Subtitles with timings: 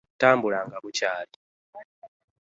[0.19, 1.37] Tambula nga bukyaali!